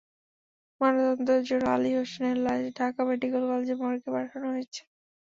ময়নাতদন্তের 0.81 1.41
জন্য 1.47 1.65
আলী 1.75 1.91
হোসেনের 1.95 2.37
লাশ 2.45 2.61
ঢাকা 2.77 3.01
মেডিকেল 3.09 3.43
কলেজের 3.43 3.77
মর্গে 3.81 4.09
পাঠানো 4.15 4.47
হয়েছে। 4.53 4.81